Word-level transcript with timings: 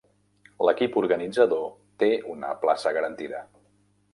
L'equip 0.67 0.95
organitzador 1.01 1.67
té 2.05 2.09
una 2.37 2.51
plaça 2.65 2.95
garantida. 2.99 3.45